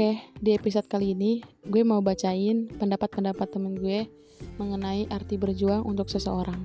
Oke, 0.00 0.16
di 0.40 0.56
episode 0.56 0.88
kali 0.88 1.12
ini 1.12 1.44
gue 1.60 1.84
mau 1.84 2.00
bacain 2.00 2.72
pendapat-pendapat 2.80 3.52
temen 3.52 3.76
gue 3.76 4.08
mengenai 4.56 5.04
arti 5.12 5.36
berjuang 5.36 5.84
untuk 5.84 6.08
seseorang. 6.08 6.56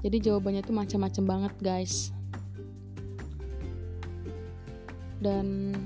Jadi 0.00 0.24
jawabannya 0.24 0.64
tuh 0.64 0.72
macam-macam 0.72 1.24
banget, 1.28 1.54
guys. 1.60 2.16
Dan 5.20 5.76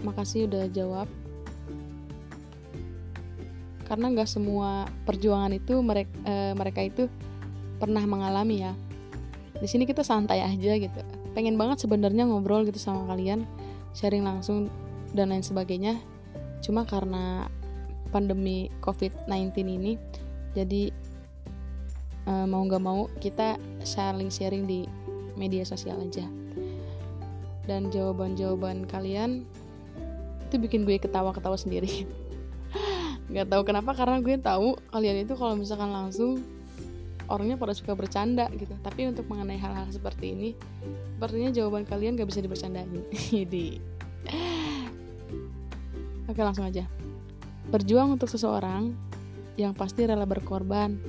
makasih 0.00 0.48
udah 0.48 0.64
jawab. 0.72 1.04
Karena 3.84 4.08
nggak 4.08 4.24
semua 4.32 4.88
perjuangan 5.04 5.52
itu 5.52 5.84
mereka 5.84 6.16
uh, 6.24 6.56
mereka 6.56 6.80
itu 6.80 7.12
pernah 7.76 8.08
mengalami 8.08 8.64
ya. 8.64 8.72
Di 9.52 9.68
sini 9.68 9.84
kita 9.84 10.00
santai 10.00 10.40
aja 10.40 10.80
gitu. 10.80 11.00
Pengen 11.36 11.60
banget 11.60 11.84
sebenarnya 11.84 12.24
ngobrol 12.24 12.64
gitu 12.64 12.80
sama 12.80 13.04
kalian, 13.12 13.44
sharing 13.92 14.24
langsung 14.24 14.72
dan 15.12 15.32
lain 15.32 15.44
sebagainya. 15.44 16.00
Cuma 16.64 16.84
karena 16.88 17.48
pandemi 18.12 18.68
COVID-19 18.84 19.52
ini, 19.66 19.92
jadi 20.52 20.92
uh, 22.28 22.46
mau 22.46 22.62
nggak 22.64 22.82
mau 22.82 23.08
kita 23.18 23.56
saling 23.82 24.30
sharing 24.30 24.68
di 24.68 24.86
media 25.36 25.64
sosial 25.64 25.98
aja 26.02 26.26
dan 27.64 27.88
jawaban-jawaban 27.94 28.86
kalian 28.90 29.46
itu 30.50 30.56
bikin 30.60 30.84
gue 30.84 30.98
ketawa-ketawa 30.98 31.56
sendiri 31.56 32.04
nggak 33.32 33.48
tahu 33.48 33.62
kenapa 33.64 33.96
karena 33.96 34.18
gue 34.20 34.36
tahu 34.36 34.76
kalian 34.92 35.24
itu 35.24 35.32
kalau 35.38 35.54
misalkan 35.56 35.88
langsung 35.88 36.42
orangnya 37.32 37.56
pada 37.56 37.72
suka 37.72 37.96
bercanda 37.96 38.52
gitu. 38.52 38.76
Tapi 38.84 39.08
untuk 39.08 39.24
mengenai 39.32 39.56
hal-hal 39.56 39.88
seperti 39.88 40.36
ini 40.36 40.50
sepertinya 41.16 41.50
jawaban 41.54 41.88
kalian 41.88 42.20
gak 42.20 42.28
bisa 42.28 42.44
dibercandain. 42.44 42.92
Jadi 43.32 43.80
oke 46.28 46.40
langsung 46.44 46.68
aja. 46.68 46.84
Berjuang 47.72 48.20
untuk 48.20 48.28
seseorang 48.28 48.92
yang 49.56 49.72
pasti 49.72 50.04
rela 50.04 50.28
berkorban. 50.28 51.00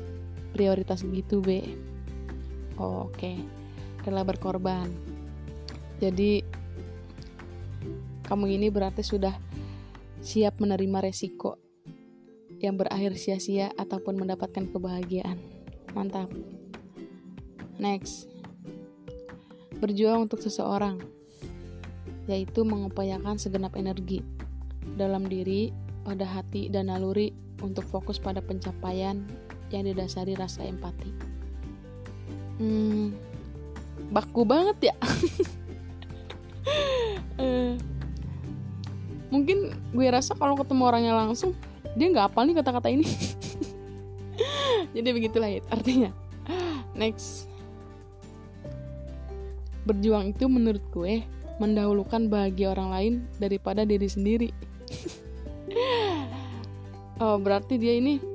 Prioritas 0.53 1.02
gitu 1.02 1.42
B 1.42 1.66
oh, 2.78 3.09
oke 3.09 3.17
okay. 3.17 3.38
rela 4.05 4.23
berkorban. 4.23 4.88
Jadi 5.98 6.45
kamu 8.23 8.45
ini 8.53 8.67
berarti 8.72 9.03
sudah 9.03 9.36
siap 10.23 10.61
menerima 10.61 11.03
resiko 11.03 11.59
yang 12.64 12.80
berakhir 12.80 13.20
sia-sia 13.20 13.76
ataupun 13.76 14.16
mendapatkan 14.16 14.72
kebahagiaan 14.72 15.53
mantap 15.94 16.30
next 17.77 18.30
berjuang 19.80 20.30
untuk 20.30 20.39
seseorang 20.39 21.02
yaitu 22.27 22.63
mengupayakan 22.63 23.36
segenap 23.36 23.75
energi 23.75 24.23
dalam 24.95 25.27
diri, 25.27 25.71
pada 26.08 26.23
hati, 26.23 26.71
dan 26.71 26.88
naluri 26.88 27.36
untuk 27.59 27.83
fokus 27.88 28.19
pada 28.19 28.39
pencapaian 28.39 29.23
yang 29.71 29.83
didasari 29.88 30.36
rasa 30.36 30.64
empati. 30.64 31.11
Hmm, 32.59 33.16
baku 34.14 34.47
banget 34.47 34.94
ya. 34.94 34.95
uh, 37.41 37.75
mungkin 39.33 39.73
gue 39.91 40.08
rasa 40.08 40.38
kalau 40.38 40.53
ketemu 40.55 40.83
orangnya 40.86 41.14
langsung 41.17 41.58
dia 41.97 42.08
nggak 42.08 42.31
apa 42.31 42.39
nih 42.45 42.55
kata-kata 42.55 42.88
ini. 42.94 43.08
Jadi 44.92 45.09
begitulah 45.16 45.48
ya 45.48 45.62
artinya. 45.72 46.12
Next. 47.00 47.48
Berjuang 49.88 50.36
itu 50.36 50.52
menurut 50.52 50.84
gue 50.92 51.23
mendahulukan 51.64 52.28
bahagia 52.28 52.76
orang 52.76 52.89
lain 52.92 53.14
daripada 53.39 53.88
diri 53.88 54.11
sendiri. 54.11 54.50
oh, 57.23 57.39
berarti 57.39 57.80
dia 57.80 57.95
ini 57.95 58.33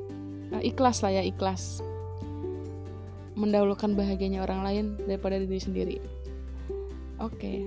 uh, 0.53 0.62
ikhlas 0.64 1.04
lah 1.04 1.12
ya 1.12 1.22
ikhlas 1.25 1.84
mendahulukan 3.38 3.94
bahagianya 3.94 4.42
orang 4.42 4.60
lain 4.66 4.84
daripada 5.06 5.38
diri 5.38 5.60
sendiri 5.62 5.97
oke 7.22 7.38
okay. 7.38 7.59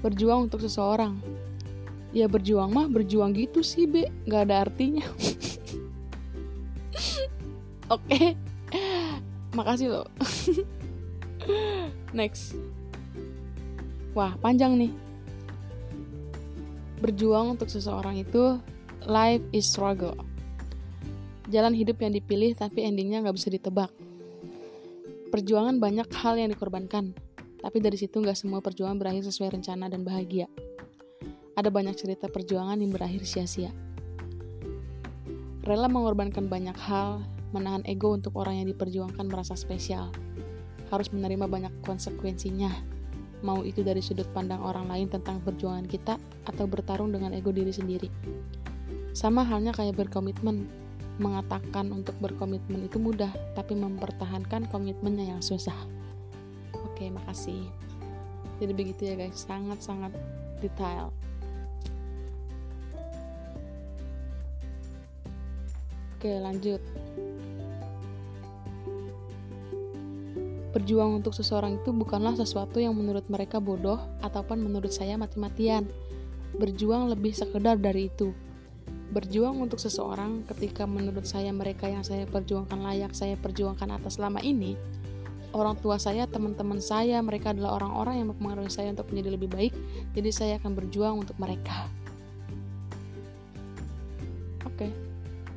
berjuang 0.00 0.48
untuk 0.48 0.64
seseorang 0.64 1.20
ya 2.14 2.30
berjuang 2.30 2.70
mah 2.70 2.86
berjuang 2.86 3.34
gitu 3.34 3.60
sih 3.60 3.90
be 3.90 4.08
nggak 4.24 4.42
ada 4.48 4.70
artinya 4.70 5.04
oke 7.94 8.20
makasih 9.52 9.90
loh 9.90 10.06
next 12.16 12.54
wah 14.14 14.38
panjang 14.38 14.78
nih 14.78 14.94
Berjuang 17.04 17.52
untuk 17.52 17.68
seseorang 17.68 18.16
itu 18.16 18.56
life 19.04 19.44
is 19.52 19.68
struggle. 19.68 20.16
Jalan 21.52 21.76
hidup 21.76 22.00
yang 22.00 22.16
dipilih 22.16 22.56
tapi 22.56 22.80
endingnya 22.80 23.20
nggak 23.20 23.36
bisa 23.36 23.52
ditebak. 23.52 23.92
Perjuangan 25.28 25.76
banyak 25.76 26.08
hal 26.16 26.40
yang 26.40 26.48
dikorbankan, 26.48 27.12
tapi 27.60 27.84
dari 27.84 28.00
situ 28.00 28.24
nggak 28.24 28.40
semua 28.40 28.64
perjuangan 28.64 28.96
berakhir 28.96 29.28
sesuai 29.28 29.60
rencana 29.60 29.92
dan 29.92 30.00
bahagia. 30.00 30.48
Ada 31.54 31.70
banyak 31.70 31.94
cerita 31.94 32.26
perjuangan 32.26 32.78
yang 32.82 32.90
berakhir 32.90 33.22
sia-sia. 33.22 33.70
Rela 35.62 35.86
mengorbankan 35.86 36.50
banyak 36.50 36.76
hal, 36.76 37.22
menahan 37.54 37.86
ego 37.86 38.10
untuk 38.10 38.34
orang 38.34 38.58
yang 38.60 38.68
diperjuangkan 38.74 39.24
merasa 39.30 39.54
spesial. 39.54 40.10
Harus 40.90 41.08
menerima 41.14 41.46
banyak 41.46 41.72
konsekuensinya, 41.86 42.74
mau 43.46 43.62
itu 43.62 43.86
dari 43.86 44.02
sudut 44.02 44.26
pandang 44.34 44.60
orang 44.60 44.90
lain 44.90 45.06
tentang 45.06 45.38
perjuangan 45.46 45.86
kita 45.86 46.18
atau 46.48 46.64
bertarung 46.66 47.14
dengan 47.14 47.30
ego 47.30 47.54
diri 47.54 47.70
sendiri. 47.70 48.10
Sama 49.14 49.46
halnya 49.46 49.70
kayak 49.70 49.94
berkomitmen, 49.94 50.66
mengatakan 51.22 51.94
untuk 51.94 52.18
berkomitmen 52.18 52.90
itu 52.90 52.98
mudah, 52.98 53.30
tapi 53.54 53.78
mempertahankan 53.78 54.66
komitmennya 54.74 55.38
yang 55.38 55.40
susah. 55.44 55.76
Oke, 56.74 57.06
makasih. 57.14 57.70
Jadi 58.58 58.72
begitu 58.74 59.06
ya 59.06 59.14
guys, 59.14 59.46
sangat-sangat 59.46 60.10
detail. 60.58 61.14
Oke, 66.24 66.40
lanjut. 66.40 66.80
Berjuang 70.72 71.20
untuk 71.20 71.36
seseorang 71.36 71.76
itu 71.76 71.92
bukanlah 71.92 72.32
sesuatu 72.32 72.80
yang 72.80 72.96
menurut 72.96 73.28
mereka 73.28 73.60
bodoh 73.60 74.00
ataupun 74.24 74.56
menurut 74.56 74.88
saya 74.88 75.20
mati-matian. 75.20 75.84
Berjuang 76.56 77.12
lebih 77.12 77.36
sekedar 77.36 77.76
dari 77.76 78.08
itu. 78.08 78.32
Berjuang 79.12 79.68
untuk 79.68 79.76
seseorang 79.76 80.48
ketika 80.48 80.88
menurut 80.88 81.28
saya 81.28 81.52
mereka 81.52 81.92
yang 81.92 82.00
saya 82.00 82.24
perjuangkan 82.24 82.80
layak 82.80 83.12
saya 83.12 83.36
perjuangkan 83.36 84.00
atas 84.00 84.16
selama 84.16 84.40
ini, 84.40 84.80
orang 85.52 85.76
tua 85.76 86.00
saya, 86.00 86.24
teman-teman 86.24 86.80
saya, 86.80 87.20
mereka 87.20 87.52
adalah 87.52 87.76
orang-orang 87.76 88.24
yang 88.24 88.32
mempengaruhi 88.32 88.72
saya 88.72 88.96
untuk 88.96 89.12
menjadi 89.12 89.36
lebih 89.36 89.52
baik, 89.52 89.76
jadi 90.16 90.30
saya 90.32 90.52
akan 90.56 90.72
berjuang 90.72 91.20
untuk 91.20 91.36
mereka. 91.36 91.84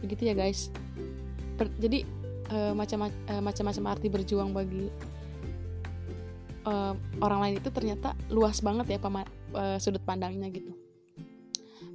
Begitu 0.07 0.31
ya 0.31 0.35
guys. 0.39 0.71
Ber 1.59 1.67
jadi 1.75 2.07
uh, 2.55 2.71
macam-macam 2.71 3.83
uh, 3.83 3.91
arti 3.91 4.07
berjuang 4.07 4.55
bagi 4.55 4.87
uh, 6.63 6.95
orang 7.19 7.39
lain 7.43 7.55
itu 7.59 7.69
ternyata 7.75 8.15
luas 8.31 8.63
banget 8.63 8.95
ya 8.95 8.99
pema- 9.03 9.27
uh, 9.51 9.75
sudut 9.77 10.01
pandangnya 10.07 10.47
gitu. 10.47 10.71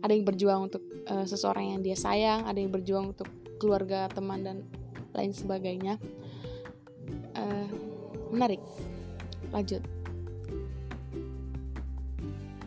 Ada 0.04 0.12
yang 0.12 0.28
berjuang 0.28 0.68
untuk 0.68 0.82
uh, 1.08 1.24
seseorang 1.24 1.72
yang 1.72 1.80
dia 1.80 1.96
sayang 1.96 2.44
ada 2.44 2.58
yang 2.60 2.68
berjuang 2.68 3.16
untuk 3.16 3.30
keluarga 3.56 4.10
teman 4.12 4.44
dan 4.44 4.56
lain 5.16 5.32
sebagainya. 5.32 5.96
Uh, 7.32 7.70
menarik. 8.34 8.58
Lanjut. 9.54 9.84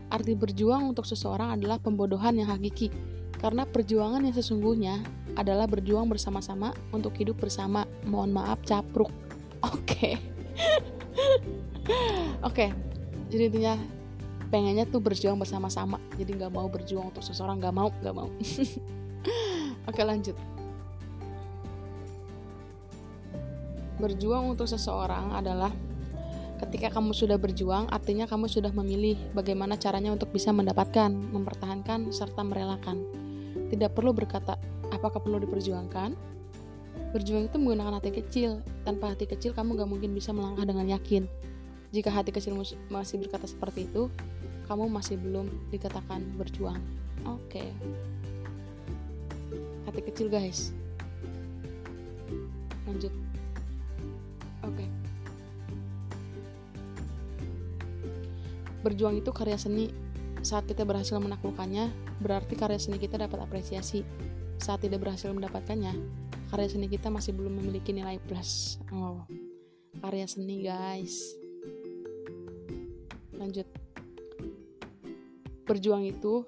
Arti 0.08 0.32
berjuang 0.32 0.96
untuk 0.96 1.04
seseorang 1.04 1.60
adalah 1.60 1.76
pembodohan 1.76 2.40
yang 2.40 2.48
hakiki. 2.48 2.88
Karena 3.36 3.68
perjuangan 3.68 4.24
yang 4.24 4.32
sesungguhnya 4.32 5.04
adalah 5.36 5.68
berjuang 5.68 6.08
bersama-sama 6.08 6.72
untuk 6.92 7.16
hidup 7.20 7.40
bersama. 7.40 7.84
Mohon 8.08 8.42
maaf 8.42 8.60
capruk. 8.64 9.12
Oke. 9.70 9.76
Okay. 9.86 10.14
Oke. 12.44 12.68
Okay. 12.68 12.70
Jadi 13.30 13.44
intinya 13.52 13.76
pengennya 14.50 14.86
tuh 14.88 15.02
berjuang 15.04 15.36
bersama-sama. 15.36 16.00
Jadi 16.16 16.40
nggak 16.40 16.54
mau 16.54 16.68
berjuang 16.72 17.12
untuk 17.12 17.24
seseorang 17.26 17.60
nggak 17.60 17.76
mau, 17.76 17.90
nggak 18.02 18.16
mau. 18.16 18.30
Oke 19.86 20.02
okay, 20.02 20.04
lanjut. 20.06 20.38
Berjuang 23.96 24.52
untuk 24.52 24.68
seseorang 24.68 25.32
adalah 25.32 25.72
ketika 26.60 27.00
kamu 27.00 27.12
sudah 27.16 27.40
berjuang, 27.40 27.88
artinya 27.92 28.28
kamu 28.28 28.48
sudah 28.48 28.72
memilih 28.72 29.16
bagaimana 29.32 29.80
caranya 29.80 30.12
untuk 30.12 30.32
bisa 30.32 30.52
mendapatkan, 30.52 31.12
mempertahankan, 31.12 32.12
serta 32.12 32.44
merelakan. 32.44 33.04
Tidak 33.72 33.92
perlu 33.92 34.12
berkata, 34.12 34.60
apakah 35.06 35.22
perlu 35.22 35.38
diperjuangkan? 35.46 36.36
berjuang 37.16 37.48
itu 37.48 37.56
menggunakan 37.56 37.96
hati 38.00 38.12
kecil. 38.12 38.60
Tanpa 38.84 39.16
hati 39.16 39.24
kecil 39.24 39.56
kamu 39.56 39.80
gak 39.80 39.88
mungkin 39.88 40.12
bisa 40.12 40.36
melangkah 40.36 40.68
dengan 40.68 40.84
yakin. 40.88 41.28
Jika 41.96 42.12
hati 42.12 42.36
kecil 42.36 42.56
masih 42.92 43.16
berkata 43.24 43.48
seperti 43.48 43.88
itu 43.88 44.12
kamu 44.68 44.92
masih 44.92 45.16
belum 45.16 45.48
dikatakan 45.72 46.20
berjuang. 46.36 46.80
Oke. 47.24 47.64
Okay. 47.64 47.70
hati 49.88 50.02
kecil 50.12 50.28
guys. 50.28 50.76
Lanjut. 52.84 53.14
Oke. 54.66 54.84
Okay. 54.84 54.90
berjuang 58.84 59.18
itu 59.18 59.32
karya 59.32 59.56
seni. 59.56 59.90
Saat 60.46 60.70
kita 60.70 60.86
berhasil 60.86 61.18
menaklukkannya 61.18 61.90
berarti 62.22 62.54
karya 62.54 62.78
seni 62.78 63.02
kita 63.02 63.18
dapat 63.18 63.42
apresiasi 63.42 64.06
saat 64.58 64.84
tidak 64.84 65.06
berhasil 65.06 65.32
mendapatkannya. 65.32 65.94
Karya 66.52 66.68
seni 66.72 66.88
kita 66.88 67.12
masih 67.12 67.36
belum 67.36 67.60
memiliki 67.60 67.92
nilai 67.92 68.22
plus. 68.22 68.80
Oh 68.94 69.26
karya 70.06 70.30
seni 70.30 70.62
guys. 70.62 71.34
Lanjut. 73.34 73.66
Berjuang 75.66 76.06
itu 76.06 76.46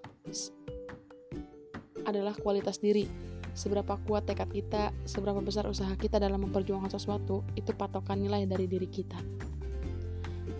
adalah 2.05 2.37
kualitas 2.37 2.77
diri. 2.77 3.09
Seberapa 3.57 3.97
kuat 4.05 4.29
tekad 4.29 4.53
kita, 4.53 4.93
seberapa 5.09 5.41
besar 5.41 5.65
usaha 5.65 5.89
kita 5.97 6.21
dalam 6.21 6.45
memperjuangkan 6.45 6.93
sesuatu, 6.93 7.41
itu 7.57 7.73
patokan 7.73 8.21
nilai 8.21 8.45
dari 8.45 8.69
diri 8.69 8.85
kita. 8.85 9.17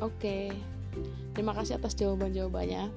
Oke, 0.02 0.50
terima 1.38 1.54
kasih 1.54 1.78
atas 1.78 1.94
jawaban-jawabannya. 1.94 2.90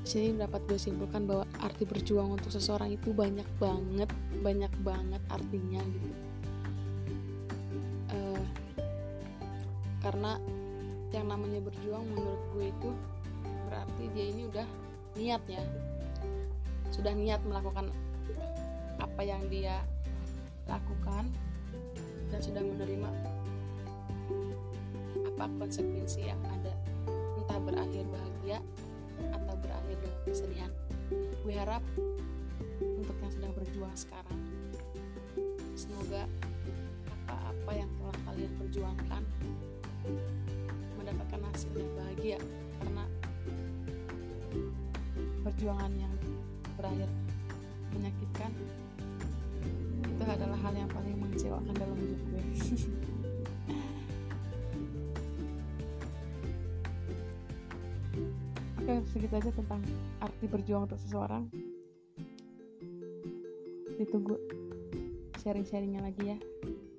Sini 0.00 0.34
dapat 0.34 0.64
gue 0.66 0.80
simpulkan 0.80 1.28
bahwa 1.28 1.44
arti 1.60 1.84
berjuang 1.84 2.34
untuk 2.34 2.50
seseorang 2.50 2.90
itu 2.96 3.12
banyak 3.12 3.46
banget, 3.60 4.10
banyak 4.40 4.72
banget 4.80 5.22
artinya 5.28 5.80
gitu. 5.84 6.10
Uh, 8.10 8.44
karena 10.02 10.40
yang 11.12 11.26
namanya 11.28 11.60
berjuang 11.62 12.02
menurut 12.10 12.42
gue 12.56 12.66
itu 12.72 12.90
berarti 13.68 14.02
dia 14.16 14.26
ini 14.34 14.42
udah 14.50 14.66
niat 15.14 15.42
ya, 15.46 15.62
sudah 16.90 17.12
niat 17.14 17.38
melakukan 17.46 17.92
apa 18.98 19.20
yang 19.22 19.42
dia 19.52 19.78
lakukan 20.66 21.26
dan 22.30 22.40
sudah 22.40 22.62
menerima 22.62 23.10
apa 25.34 25.44
konsekuensi 25.58 26.30
yang 26.30 26.40
ada 26.46 26.74
entah 27.40 27.58
berakhir 27.58 28.04
bahagia 28.06 28.58
atau 29.28 29.54
berakhir 29.60 29.96
dengan 30.00 30.20
kesedihan. 30.24 30.72
Gue 31.44 31.54
harap 31.56 31.84
untuk 32.80 33.16
yang 33.20 33.32
sedang 33.32 33.52
berjuang 33.56 33.96
sekarang 33.96 34.40
semoga 35.80 36.28
apa-apa 37.24 37.72
yang 37.72 37.90
telah 37.96 38.16
kalian 38.28 38.52
perjuangkan 38.60 39.22
mendapatkan 41.00 41.40
hasil 41.48 41.72
yang 41.72 41.92
bahagia 41.96 42.38
karena 42.80 43.04
perjuangan 45.40 45.92
yang 45.96 46.14
berakhir 46.76 47.08
menyakitkan 47.96 48.52
itu 50.04 50.24
adalah 50.28 50.58
hal 50.60 50.74
yang 50.76 50.90
paling 50.92 51.16
mengecewakan 51.16 51.72
dalam 51.72 51.96
hidup 51.96 52.20
gue 52.28 52.44
segitu 59.10 59.34
aja 59.36 59.50
tentang 59.54 59.80
arti 60.18 60.44
berjuang 60.50 60.90
untuk 60.90 60.98
seseorang. 60.98 61.46
Ditunggu 64.00 64.36
sharing-sharingnya 65.40 66.00
lagi 66.02 66.36
ya. 66.36 66.38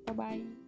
Bye 0.08 0.14
bye 0.14 0.61